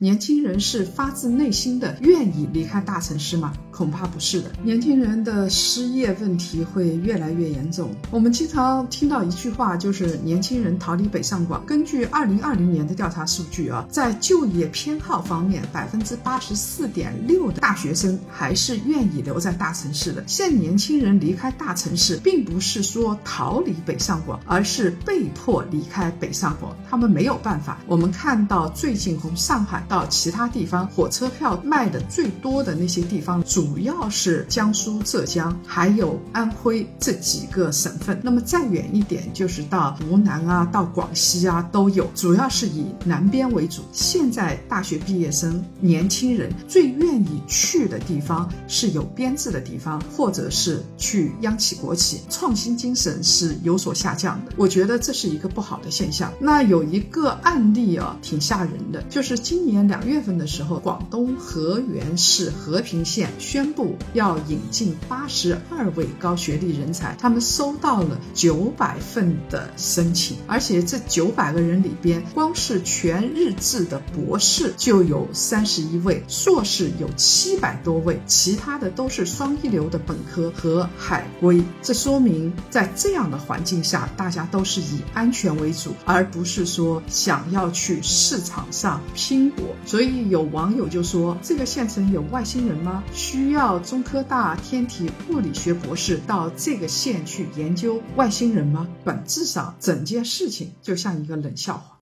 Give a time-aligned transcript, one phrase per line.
[0.00, 3.52] 年轻人是发自内心的愿意离开大城市吗？
[3.72, 4.48] 恐怕不是的。
[4.62, 7.90] 年轻人的失业问题会越来越严重。
[8.12, 11.66] 我们经常听到一句话，就是年轻人逃离北上广。
[11.66, 20.22] 根据二零二零年的调查数据啊，在就业偏好方面，百分之八十四点六的大学生还是愿意留在大城市的。
[20.28, 27.80] 现年轻人离开大城市，并不是说逃离北上广，而是被迫离开北上广，他们没有办法。
[27.84, 29.84] 我们看到最近从上海。
[29.88, 38.18] 到其他地方，火车票卖的最多的那些地方，主要是江苏、浙江，还有安徽这几个省份。
[38.22, 43.82] 那么再远一点，就是到湖南啊，到广西啊都有，主要是以南边为主。
[43.92, 54.52] 现在大学毕业生、年轻人最愿意去去的地方是有编制的地方，或者是去央企、国企，创新精神是有所下降的。
[54.56, 56.32] 我觉得这是一个不好的现象。
[56.40, 59.78] 那有一个案例啊，挺吓人的，就是今年。
[59.88, 81.62] 两月份的时候，广东河源市和平县宣布要引进八十二位高学历人才，他们收到了九百份的申请，而且这九百个人里边，光是全日制的博士就有三十一位，硕士有七百百多位，其他的都是双一流的本科和海归。
[81.82, 89.66] 这说明在这样的环境下，大家都是以安全为主，而不是说想要去市场上拼搏。
[89.84, 93.04] 所以有网友就说：“这个县城有外星人吗？
[93.12, 101.96] 需要中科大天体物理学博士到这个县去研究外星人吗？”本质上，整件事情就像一个冷笑话。